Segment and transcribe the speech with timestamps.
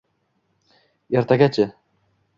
[1.19, 1.69] Ertagacha!